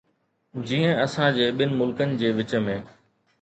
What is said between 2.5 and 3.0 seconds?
۾.